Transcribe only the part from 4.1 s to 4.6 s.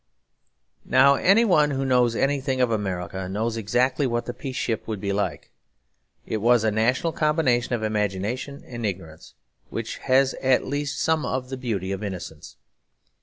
the Peace